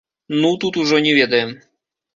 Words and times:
Ну, 0.41 0.49
тут 0.63 0.77
ужо 0.83 0.97
не 1.07 1.13
ведаем. 1.21 1.57